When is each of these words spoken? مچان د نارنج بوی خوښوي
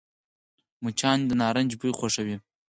مچان 0.83 1.19
د 1.25 1.31
نارنج 1.41 1.71
بوی 1.79 1.91
خوښوي 1.99 2.37